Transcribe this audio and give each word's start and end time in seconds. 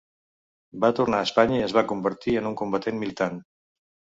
Va 0.85 0.89
tornar 0.99 1.19
a 1.19 1.27
Espanya 1.29 1.59
i 1.59 1.65
es 1.67 1.75
va 1.81 1.85
convertir 1.91 2.35
en 2.41 2.51
un 2.53 2.59
combatent 2.63 2.99
militant. 3.05 3.39